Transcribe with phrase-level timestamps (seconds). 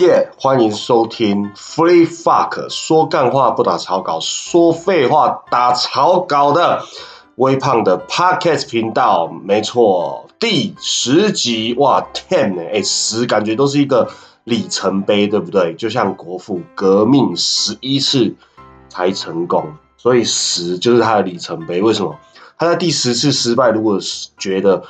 [0.00, 0.30] 耶！
[0.38, 6.82] 欢迎收听 Free Fuck，说干话不打草稿，说废话打草稿的
[7.36, 12.62] 微胖的 Podcast 频道，没错，第十集哇，ten 呢？
[12.72, 14.08] 哎，十感觉都是一个
[14.44, 15.74] 里程碑，对不对？
[15.74, 18.34] 就像国父革命十一次
[18.88, 19.66] 才成功，
[19.98, 21.82] 所以十就是他的里程碑。
[21.82, 22.16] 为什么？
[22.56, 24.82] 他在第十次失败，如果是觉得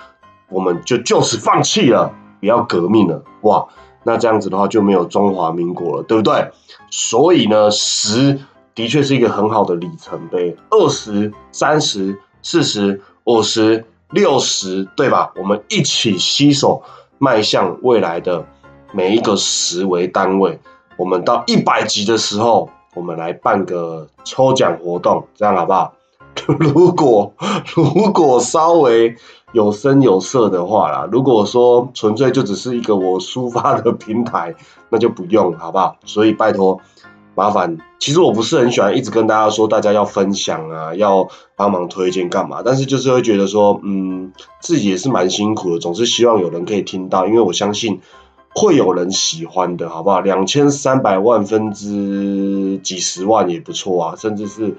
[0.48, 3.66] 我们就就此放弃了，不要革命了，哇！
[4.02, 6.50] 那这样子的话就没有中华民国了，对不对？
[6.90, 8.38] 所以呢，十
[8.74, 10.56] 的确是一个很好的里程碑。
[10.70, 15.32] 二十三十、四十、五十、六十，对吧？
[15.36, 16.82] 我们一起携手
[17.18, 18.46] 迈向未来的
[18.92, 20.58] 每一个十为单位。
[20.96, 25.94] 我们到一百集的时候，我们来办个抽奖活动，这样好不好？
[26.58, 27.34] 如果
[27.74, 29.16] 如果稍微。
[29.52, 34.54] 有声有色的话啦，如果说纯粹就只是一个我抒发的平台，
[34.90, 35.96] 那就不用，好不好？
[36.04, 36.80] 所以拜托，
[37.34, 37.76] 麻烦。
[37.98, 42.62] 其实我不是很喜欢一直跟大家说，大家要分享啊，要帮忙推荐干嘛？
[42.64, 48.00] 但是就是会觉得说，嗯，自己也是蛮辛苦的，总是希望有人可以听到，因为我相信
[48.54, 50.20] 会有人喜欢的，好不好？
[50.20, 54.76] 两千三百万分之几十万也不错啊，甚至是。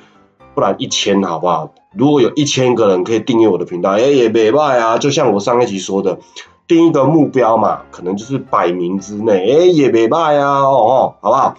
[0.53, 1.73] 不然一千好不好？
[1.93, 4.97] 如果有一千个人可以订阅我的频道，哎也没坏啊。
[4.97, 6.17] 就像我上一集说的，
[6.67, 11.55] 定一个目标嘛，可能就是百名之内，哎也没坏啊，哦，好不好？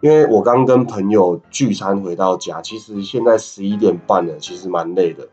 [0.00, 5.26] 因为我刚跟朋友聚餐回到家，其实现在十一点半了，其实蛮累的。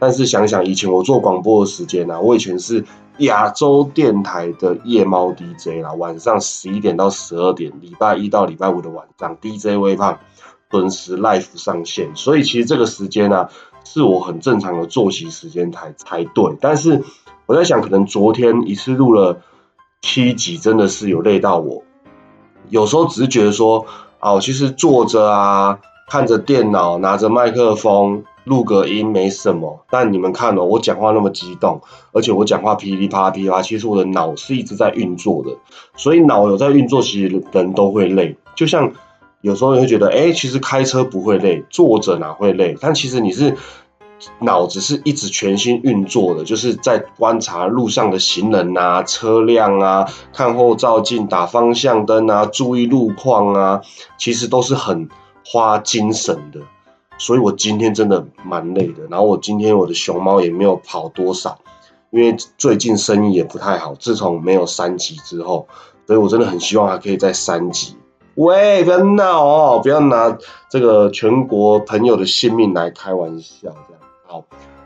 [0.00, 2.84] 但是想想以前我做广播的时间呢，我以前是
[3.18, 10.18] 亚洲电台的夜猫 DJ 啦，晚上十一点到十二点，礼拜一到礼拜五的晚上，DJ 微胖。
[10.70, 13.48] 准时 Life 上线，所以其实这个时间呢，
[13.84, 16.54] 是我很正常的作息时间才才对。
[16.60, 17.02] 但是
[17.46, 19.40] 我在想，可能昨天一次录了
[20.02, 21.82] 七集，真的是有累到我。
[22.68, 23.86] 有时候只是觉得说，
[24.20, 29.86] 哦，其实坐着啊，看着电脑，拿着麦克风录个音没什么。
[29.88, 31.80] 但你们看哦，我讲话那么激动，
[32.12, 35.56] 而且我讲话噼里啪啦噼里啪啦，其实我的脑是一直在运作的。
[35.96, 38.92] 所以脑有在运作，其实人都会累，就像。
[39.40, 42.76] 有时候你会觉得，哎，其实开车不会累，坐着哪会累？
[42.80, 43.56] 但其实你是
[44.40, 53.80] 脑子是一直全心运作的，就是在观察路上的行人啊、车辆啊，看后照镜、打方向灯啊，注意路况啊，
[54.18, 55.08] 其实都是很
[55.46, 56.60] 花精神的。
[57.16, 59.04] 所以我今天真的蛮累的。
[59.08, 61.58] 然后我今天我的熊猫也没有跑多少，
[62.10, 63.94] 因为最近生意也不太好。
[63.94, 65.68] 自从没有三级之后，
[66.08, 67.96] 所以我真的很希望还可以在三级。
[68.38, 69.80] 喂，不要闹哦！
[69.82, 70.38] 不要拿
[70.70, 74.44] 这个全国朋友的性命来开玩笑，这样好。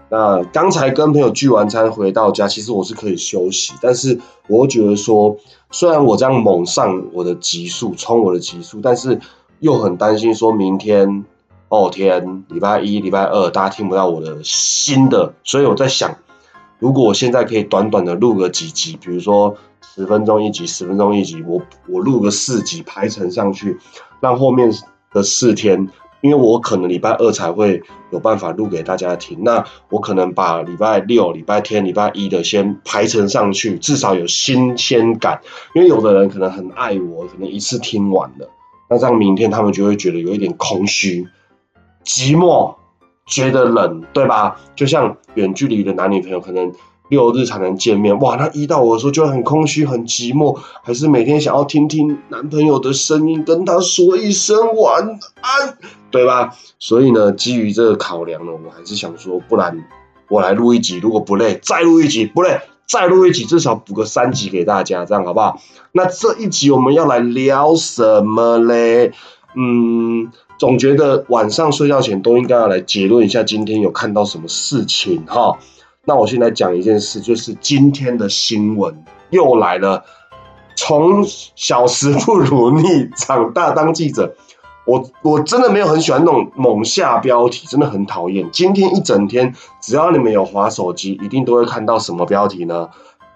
[0.09, 5.37] 那刚才跟朋友聚完餐回到家，其实我是可以休息，但是我觉得说，
[5.71, 9.21] 虽然我这样猛上我的极速，冲我的极速，但是
[9.59, 11.27] 又很担心说明天、
[11.69, 16.17] 后天、礼拜一、礼拜二，大家听不到我的新的，所以我在想，
[16.79, 19.57] 如果我现在可以短短的录个几集，比如说。
[19.95, 23.77] 十分钟一集，十分钟一集，我我录个四集排成上去，
[24.21, 24.73] 让后面
[25.13, 25.87] 的四天，
[26.23, 35.43] 因为我可能礼拜二才会有办法录给大家听，那我可能把礼拜六、礼拜天、礼拜一的先排成上去，至少有新鲜感。
[35.75, 38.49] 因为有的人可能很爱我，可能一次听完了，
[38.89, 41.29] 那这样明天他们就会觉得有一点空虚、
[42.03, 42.75] 寂寞，
[43.27, 44.59] 觉得冷，对吧？
[44.75, 46.73] 就像远距离的男女朋友可能。
[47.13, 48.37] 六日才能见面，哇！
[48.37, 55.77] 那一到我的时候就很空虚、很寂寞，还是每天想要听听男朋友的声音，跟他说一声晚安，
[56.11, 56.57] 对吧？
[56.79, 59.85] 所以呢，基于这个考量呢，我还是想说，不然
[60.31, 65.61] 我来录一集，如果不累，再录一集，不累，再录一集，至少补个三集给大家，这样好不好？
[65.93, 69.13] 那这一集我们要来聊什么嘞？
[69.55, 75.59] 嗯，总觉得晚上睡觉前都应该要来结论一下，今天有看到什么事情哈。
[76.05, 80.05] 那我现在讲一件事，就是今天的新闻又来了。
[80.75, 84.35] 从小时不如逆，长大当记者。
[84.85, 88.51] 我我真的没有很喜欢那种猛下标题，真的很讨厌。
[88.51, 92.89] 今天一整天，只要你们有滑手机，一定都会看到什么标题呢？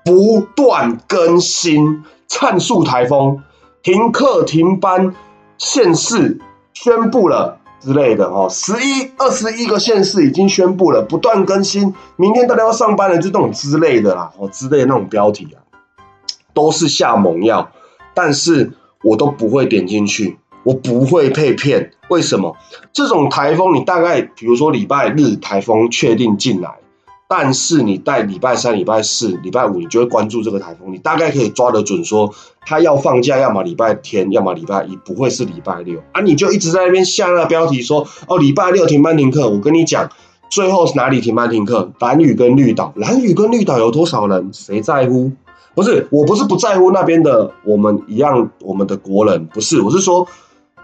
[0.04, 3.44] 不断更新，灿数台风，
[3.84, 5.14] 停课停班，
[5.56, 6.40] 县市
[6.74, 7.60] 宣布了。
[7.80, 15.62] 之类的哦，十一、二十一个县市已经宣布了不断更新，明天大家要上班了，就这种之类的啦，哦之类那种标题啊，
[16.52, 17.70] 都是下猛药，
[18.14, 22.56] 但是我都不会点进去，我不会被骗，为什么？
[22.92, 26.78] 这种台风你大概比如说礼拜日台风确定进来，
[27.28, 32.32] 但是你在礼拜三、礼拜四、礼拜五，你就会关注这个台风，你大概可以抓得准，说
[32.64, 36.20] 他要放假，要么礼拜天，要么礼拜一，不会是礼拜六啊！
[36.20, 39.50] 你就一直在那边下那个标题说，哦，礼拜六停班停课。
[39.50, 40.08] 我跟你讲，
[40.48, 41.90] 最后是哪里停班停课？
[41.98, 44.50] 蓝屿跟绿岛，蓝屿跟绿岛有多少人？
[44.52, 45.32] 谁在乎？
[45.74, 50.28] 不是，我不是不在乎那边的，我们一样，我们的国人不是，我是说，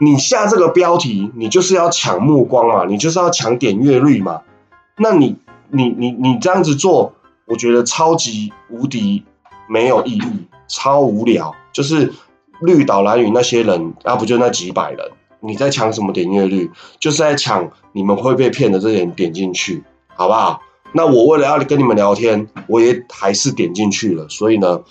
[0.00, 4.40] 你下这个标题，你就是要抢目光嘛，你就是要抢点阅率嘛，
[4.98, 5.36] 那你。
[5.72, 7.14] 你你你这样子做，
[7.46, 9.24] 我觉得超级无敌
[9.68, 11.54] 没有意义，超无聊。
[11.72, 12.12] 就是
[12.60, 15.10] 绿岛蓝雨那些人，啊不就那几百人，
[15.40, 16.70] 你在抢什么点阅率？
[17.00, 19.82] 就是在抢你们会被骗的这些人点进去，
[20.14, 20.60] 好不好？
[20.92, 24.82] 那我为了要跟你们聊天，我也还是点进去了，所以呢，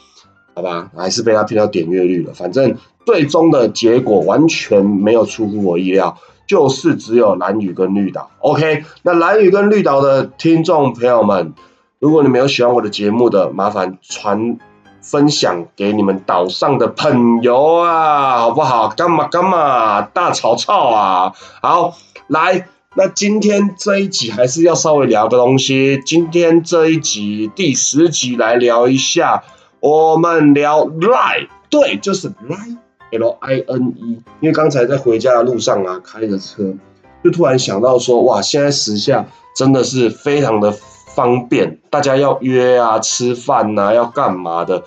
[0.62, 2.34] 好吧，还是被他骗到点阅率了。
[2.34, 6.18] 反正最终的结果完全没有出乎我意料。
[6.48, 8.84] 就是只有蓝屿跟绿岛，OK？
[9.04, 11.54] 那蓝屿跟绿岛的听众朋友们，
[11.98, 14.58] 如果你们有喜欢我的节目的，麻烦传
[15.02, 18.90] 分享给你们岛上的朋友啊，好不好？
[18.90, 20.02] 干嘛干嘛？
[20.02, 21.34] 大吵吵啊！
[21.62, 21.96] 好，
[22.28, 26.02] 来，那今天这一集还是要稍微聊个东西。
[26.06, 29.44] 今天这一集第十集来聊一下，
[29.82, 32.78] 我们聊 Line，对，就是 lie。
[33.12, 36.74] L I N E，因为刚才在回家的路上啊，开着车，
[37.22, 44.86] 就突然想到说，哇，现在时下真的是非常的方便，大家要约啊、吃饭呐、要干嘛的，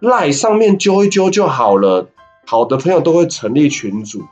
[0.00, 2.08] 赖上面揪一揪就好了。
[2.44, 4.24] 好的朋友都会成立群组，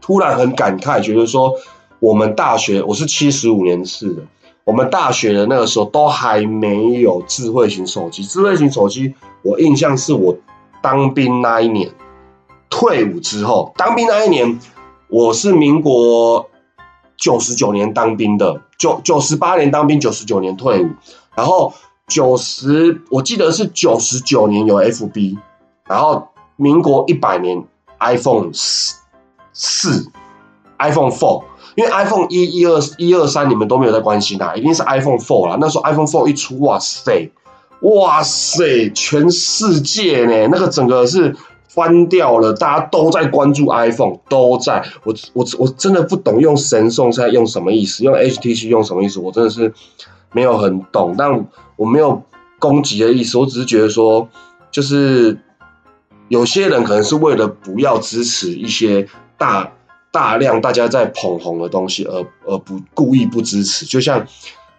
[0.00, 1.54] 突然很感慨，觉得说，
[2.00, 4.22] 我们大学，我是七十五年次的，
[4.68, 10.36] 我们大学的那个时候都还没有智慧型手机，智慧型手机，我印象是我
[10.82, 11.90] 当兵那一年。
[12.68, 14.60] 退伍之后，当兵那一年，
[15.08, 16.50] 我是民国
[17.16, 20.90] 九十九年当兵的，九九十八年当兵，九十九年退伍。
[21.34, 21.72] 然后
[22.06, 25.38] 九十，我记得是九十九年有 FB，
[25.86, 27.64] 然后民国一百年
[28.00, 28.96] iPhone 四
[29.54, 30.12] 四
[30.78, 31.44] ，iPhone Four，
[31.76, 35.56] 因为 iPhone 一一二一二三你们都没有在关心它，一定是 iPhone Four 啦。
[35.60, 37.30] 那时候 iPhone Four 一出，哇塞，
[37.80, 41.34] 哇塞，全世界呢，那个整个是。
[41.70, 44.84] 翻掉了，大家都在关注 iPhone，都在。
[45.04, 49.72] 我我我真的不懂用神送在用什么意思，用 HTC 用什么意思，我真的是
[50.32, 51.14] 没有很懂。
[51.16, 52.20] 但我没有
[52.58, 54.26] 攻击的意思，我只是觉得说，
[54.72, 55.38] 就是
[56.28, 59.06] 有些人可能是为了不要支持一些
[59.36, 59.70] 大
[60.10, 64.26] 大量大家在捧红的东西，而而不故意不支持，就像。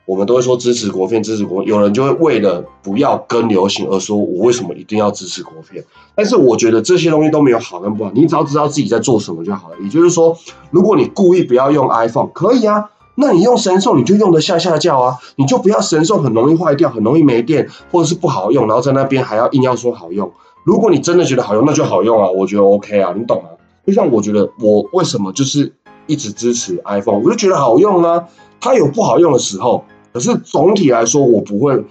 [0.05, 1.63] 我们都会说支持国片，支持国。
[1.63, 5.85] 有人就会为了不要跟流行而说，我为什么一定要支持国片？
[6.15, 9.75] 但是我觉得这些东西都没有好跟不好，你只要知道自己在做什么就好了。
[9.83, 10.35] 也就是说，
[10.71, 20.31] 如果你故意不要用 iPhone，可以啊，那你用神兽你就用的下下叫啊，你就不要神兽很容易坏掉，很容易没电，或者是不好用，然后在那边还要硬要说好用。
[20.63, 23.49] 如果你真的觉得好用，那就好用啊，我觉得 OK 啊，你懂吗？
[23.85, 25.73] 就像我觉得我为什么就是
[26.05, 28.25] 一直支持 iPhone，我就觉得好用啊，
[28.59, 29.83] 它有不好用的时候。
[30.11, 31.83] 可是总体来说，我不会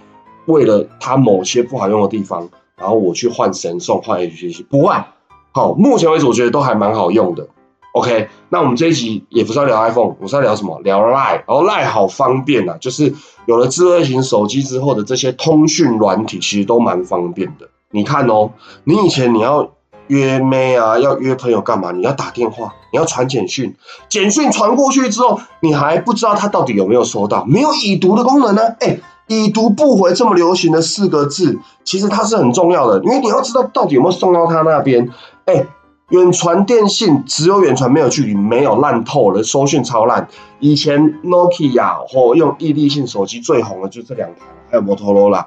[0.45, 5.05] 为了它某些不好用的地方，然后我去换神送换 HTC，不换。
[5.51, 7.47] 好，目前为止我觉得都还蛮好用的。
[7.93, 10.79] OK，那我们这一集也不是要聊 iPhone，我是要聊什么？
[10.83, 11.35] 聊 Line。
[11.35, 13.13] 然后 Line 好方便啊，就是
[13.45, 17.69] 有了智慧型手机之后的这些通讯软体，其实都蛮方便的。
[17.91, 18.51] 你看哦，
[18.83, 19.71] 你以前你要。
[20.09, 21.91] 约妹啊，要约朋友干嘛？
[21.91, 23.75] 你要打电话，你要传简讯，
[24.09, 28.61] 简讯传过去之后，你还不知道他到底有没有收到，没有已读的功能呢。
[28.79, 35.09] 哎，已读不回这么流行的四个字，其实它是很重要的，因为你要知道到底有没有送到他那边。
[35.45, 35.65] 哎，
[36.09, 40.27] 远传电信只有远传没有距离，没有烂透了，收讯超烂。
[40.59, 45.45] 以前 Nokia 或用毅力性手机最红的就这两台，还有摩托罗拉。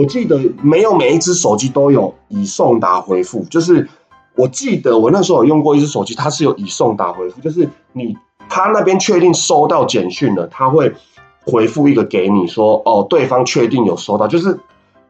[0.00, 3.86] 我记得没有每一只手机都有已送达回复，就是
[4.34, 8.16] 我记得我那时候有用过一只手机，它是有已送达回复，就是你
[8.48, 10.94] 他那边确定收到简讯了，他会
[11.44, 14.58] 回复一个给你说，哦，对方确定有收到，就是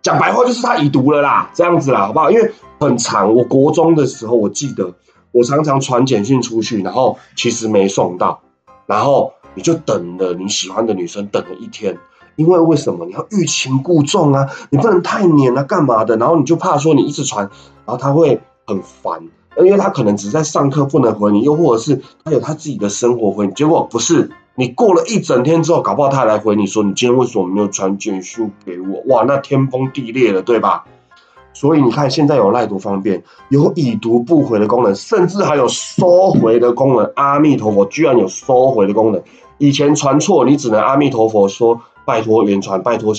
[0.03, 2.29] 讲白话就是他已读了啦，这样子啦，好不好？
[2.29, 4.93] 因为很长，我国中的时候我记得
[5.31, 8.41] 我常常传简讯出去，然后其实没送到，
[8.87, 11.97] 然后你就等了你喜欢的女生等了一天。
[12.37, 14.49] 因为为什么你要欲擒故纵啊？
[14.71, 16.17] 你不能太黏啊，干嘛的？
[16.17, 17.45] 然后你就怕说你一直传，
[17.85, 19.21] 然后他会很烦，
[19.59, 23.53] 因为他可能只在上课不能回你，又或者是他有他自己的生活回你。
[23.53, 29.03] 结果不是你过了一整天之后，搞不好他来回你说你今天为什么没有传简讯给我？
[29.15, 30.85] 哇，那天崩地裂了，对吧？
[31.53, 37.11] 所以你看现在有赖读方便，有已读不回的功能，甚至还有收回的功能。
[37.17, 39.21] 阿弥陀佛，居然有收回的功能。
[39.59, 43.15] 以前传错，你只能阿弥陀佛说拜托原传，拜托。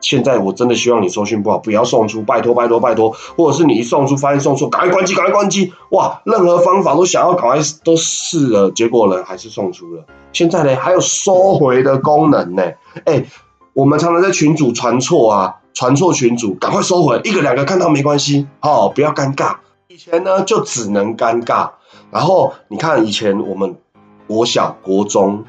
[0.00, 5.72] 现在我真的希望你收讯不好，不要送出，拜托拜托拜托，或者是你一送出发现送错，赶快关机，赶快关机！
[5.90, 10.04] 哇，任何方法都想要赶快都试了，结果呢还是送出了。
[10.32, 12.62] 现在呢还有收回的功能呢，
[13.06, 13.24] 哎，
[13.72, 19.56] 我们常常在群主传错啊，传错群主，赶快收回，一个两个看到没关系，哦，不要尴尬。
[19.88, 21.70] 以前呢就只能尴尬，
[22.12, 23.74] 然后你看以前我们
[24.28, 25.44] 国小、国中，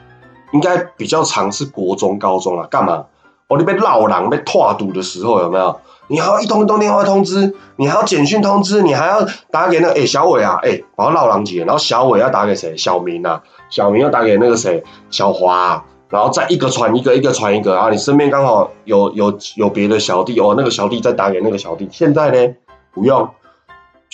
[0.52, 3.06] 应该比较常是国中、高中啊，干嘛？
[3.48, 5.80] 哦，你被闹狼被拓堵的时候有没有？
[6.08, 12.76] 你还要一通一通电话通知，你还要简讯通知，你还要打给那个哎小伟啊，哎我要闹狼姐，然后小伟要打给谁？
[12.78, 14.84] 小明啊，小明要打给那个谁？
[15.10, 21.88] 小华，然后再一个传一个，一个传一个啊，你身边刚好有有有别的小弟哦，那个小弟再打给那个小弟。
[21.92, 22.56] 现在呢，
[22.92, 23.30] 不用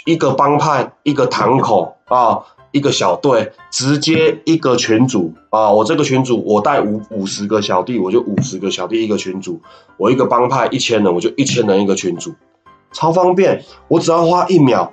[0.05, 2.39] 一个帮派一个堂口啊。
[2.75, 9.61] 一个小队直接一个群主啊，我这个群主我带五五十个小弟，我就五十个小弟一个群主，
[9.95, 12.33] 我一个帮派一千人，我就一千人一个群主，
[12.91, 14.91] 超方便，我只要花一秒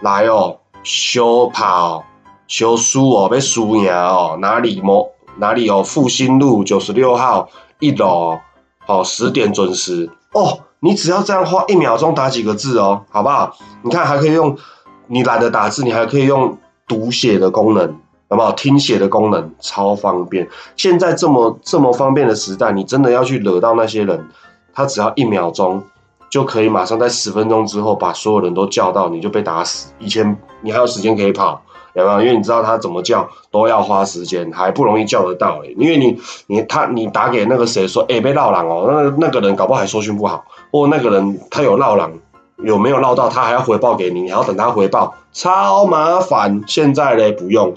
[0.00, 2.04] 来哦，修跑
[2.48, 8.40] 修书哦，被输赢哦，哪里么哪里有复兴路九十六号一楼，
[8.80, 13.56] 好十点准时哦，你只要这样花一秒钟打几个字哦，好不好？
[13.84, 14.58] 你看还可以用，
[15.06, 16.58] 你懒得打字，你还可以用。
[16.90, 17.86] 读写的功能，
[18.28, 18.50] 好不好？
[18.50, 20.48] 听写的功能超方便。
[20.76, 24.26] 现在这么这么方便的时代，你真的要去惹到那些人，
[24.74, 25.80] 他只要一秒钟
[26.28, 29.92] 就可以马上在十分钟之后把所有人都叫到，你就被打死。
[30.00, 31.62] 以前你还有时间可以跑，
[31.94, 32.20] 有没有？
[32.22, 42.10] 因为你知道他怎么叫都要花时间，还不容易叫得到因为你你他你打给那个谁说，哎，被闹狼哦，那那个人搞不好还收讯不好，或那个人他有闹狼。
[42.64, 46.62] 有没有唠到他还要回报给你，你还要等他回报，超麻烦。
[46.66, 47.74] 现在嘞不用，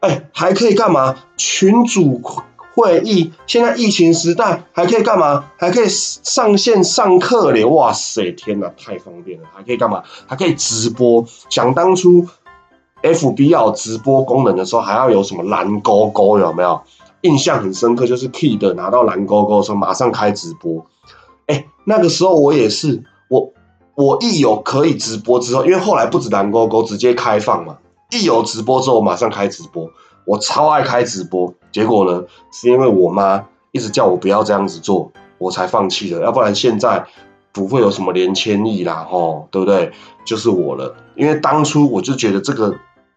[0.00, 1.14] 哎，还可以干嘛？
[1.36, 2.20] 群主
[2.74, 5.44] 会议，现在疫情时代还可以干嘛？
[5.58, 7.64] 还可以上线上课嘞！
[7.64, 9.46] 哇塞，天哪，太方便了！
[9.54, 10.02] 还可以干嘛？
[10.26, 11.24] 还可以直播。
[11.50, 12.26] 想当初
[13.02, 16.38] ，FB 要直播功能的时候，还要有什么蓝勾勾？
[16.38, 16.80] 有没有？
[17.20, 20.86] 印象很深刻，就是 Key 的拿到蓝勾勾的时候，马上开直播。
[21.46, 23.04] 哎，那个时候我也是，
[24.02, 24.18] 我。
[24.20, 27.76] 一有可以直播之后，因为后来不止蓝勾勾直接开放嘛，
[28.10, 29.88] 一有直播之后马上开直播，
[30.24, 31.52] 我超爱开直播。
[31.70, 36.20] 结果呢，是因为我妈一直叫我不要这样子做，我才放弃了。
[36.22, 37.04] 要不然现在
[37.52, 39.90] 不会有什么连千亿啦，吼，对不对？
[40.24, 42.74] 就是我了，因为当初我就觉得这个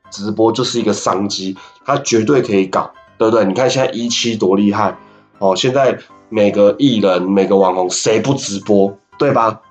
[0.10, 3.46] 直播就是一个商机，它绝对可以搞，对不对？
[3.46, 4.98] 你看现在一期多厉害
[5.40, 5.98] 哦，现在
[6.30, 9.62] 每个艺人、每个网红谁不直播，对吧？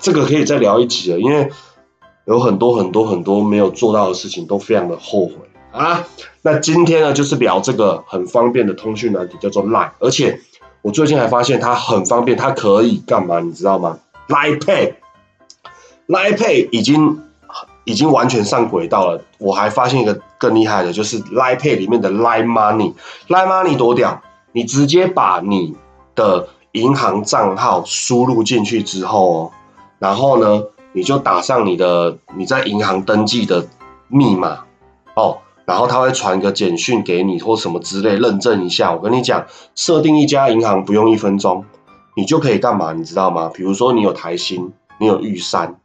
[0.00, 1.50] 这个可以再聊一集了，因为
[2.24, 5.34] 有很多很多很多没有做到的事情，都非常的后悔
[5.72, 6.06] 啊。
[6.42, 10.40] 那今天呢，就是聊这个很方便的通讯软体，叫做 Line，而且
[10.82, 13.40] 我最近还发现它很方便，它可以干嘛？
[13.40, 17.20] 你知道吗？Line Pay，Line Pay 已经
[17.84, 19.22] 已经完全上轨道了。
[19.38, 24.22] 我还发现一个更厉害的，就是 Line Pay 里面的 Line Money，Line Money 多屌！
[24.52, 25.74] 你直接把你
[26.14, 29.50] 的银行账号输入进去之后哦。
[30.02, 33.64] 然后呢，你就打上你的你在银行登记的
[34.08, 34.64] 密码
[35.14, 38.92] 哦，然后他会传个简讯给你或什么之类认证一下。
[38.92, 41.64] 我跟你讲，设定一家银行不用一分钟，
[42.16, 42.92] 你就可以干嘛？
[42.92, 43.48] 你知道吗？
[43.54, 45.76] 比如说你有台新，你有玉山。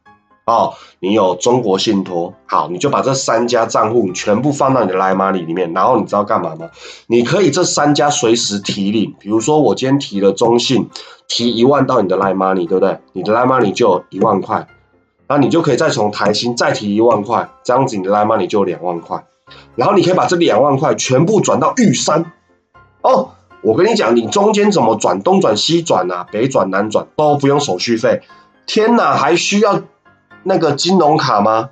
[0.48, 6.70] 哦，你有中国信托，好，你就把这三家账户全部放到你的 Line Money 里面，然后你知道干嘛吗？
[7.08, 10.89] 你可以这三家随时提领，比如说我今天提了中信，
[11.27, 12.98] 提一万到你的 Line Money，对不对？
[13.12, 14.66] 你的 Line Money 就有一万块，
[15.27, 19.25] 然后你就可以再从台新再提一万块，这样子你的 Line Money 就有两万块，
[19.75, 22.32] 然后你可以把这两万块全部转到玉山。
[23.01, 23.32] 哦，
[23.63, 28.22] 我跟你讲，你中间怎么转，东转西转啊，北转南转都不用手续费。
[28.66, 29.82] 天哪，还需要？
[30.48, 31.70] 那个金融卡吗？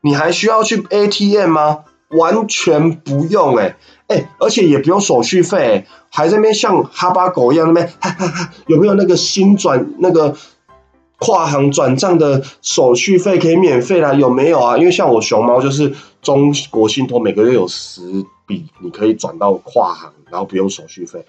[0.00, 1.84] 你还需要去 ATM 吗？
[2.10, 3.76] 完全不用哎
[4.08, 7.90] 哎，而且也不用手续费，还在那边像哈巴狗一样那边，
[8.66, 10.36] 有没有那个新转那个
[11.18, 14.12] 跨行转账的手续费可以免费啦？
[14.14, 14.78] 有没有啊？
[14.78, 21.24] 因为像我熊猫就是中国信托每个月有十笔，你可以转到跨行，然后不用手续费。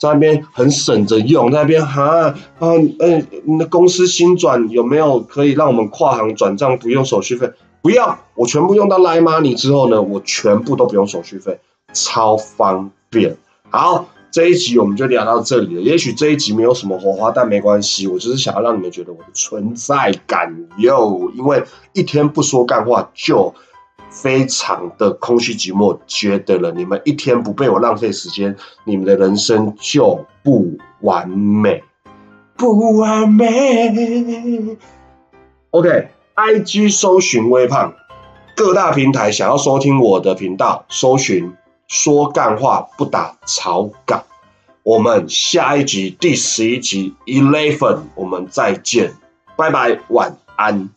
[0.00, 2.96] 在那边很省着用，在那边哈啊嗯，
[3.58, 7.52] 那公司新转有没有可以让我们跨行转账不用手续费？
[7.82, 11.60] 不要，我全部用到 Line Money 之后呢，我全部都不用手续费，
[11.92, 13.36] 超方便。
[13.68, 15.82] 好，这一集我们就聊到这里了。
[15.82, 23.54] 也许这一集没有什么火花，但没关系，我就是想要让你们觉得我的存在感哟，因为一天不说干话就。
[24.22, 31.82] 非常的空虚寂寞，觉得了，你们一天不被我浪费时间，你们的人生就不完美，
[32.56, 34.76] 不完美。
[35.70, 37.94] OK，IG 搜寻微胖，
[38.54, 41.52] 各大平台想要收听我的频道，搜寻
[41.88, 44.24] 说干话不打草稿。
[44.82, 49.14] 我们下一集第十一集 Eleven，我们再见，
[49.56, 50.90] 拜拜，晚安。